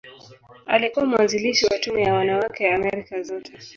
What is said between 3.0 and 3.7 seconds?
Zote.